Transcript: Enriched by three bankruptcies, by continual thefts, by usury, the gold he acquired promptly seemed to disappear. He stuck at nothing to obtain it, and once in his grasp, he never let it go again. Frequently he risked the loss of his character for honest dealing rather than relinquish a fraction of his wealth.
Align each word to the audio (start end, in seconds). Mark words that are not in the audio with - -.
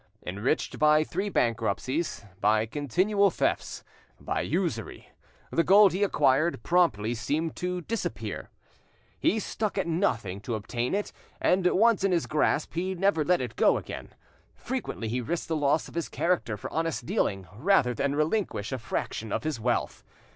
Enriched 0.25 0.79
by 0.79 1.03
three 1.03 1.29
bankruptcies, 1.29 2.25
by 2.39 2.65
continual 2.65 3.29
thefts, 3.29 3.83
by 4.19 4.41
usury, 4.41 5.11
the 5.51 5.63
gold 5.63 5.93
he 5.93 6.01
acquired 6.03 6.63
promptly 6.63 7.13
seemed 7.13 7.55
to 7.55 7.81
disappear. 7.81 8.49
He 9.19 9.37
stuck 9.37 9.77
at 9.77 9.85
nothing 9.85 10.41
to 10.41 10.55
obtain 10.55 10.95
it, 10.95 11.13
and 11.39 11.67
once 11.67 12.03
in 12.03 12.11
his 12.11 12.25
grasp, 12.25 12.73
he 12.73 12.95
never 12.95 13.23
let 13.23 13.41
it 13.41 13.55
go 13.55 13.77
again. 13.77 14.09
Frequently 14.55 15.07
he 15.07 15.21
risked 15.21 15.49
the 15.49 15.55
loss 15.55 15.87
of 15.87 15.93
his 15.93 16.09
character 16.09 16.57
for 16.57 16.71
honest 16.73 17.05
dealing 17.05 17.45
rather 17.55 17.93
than 17.93 18.15
relinquish 18.15 18.71
a 18.71 18.79
fraction 18.79 19.31
of 19.31 19.43
his 19.43 19.59
wealth. 19.59 20.03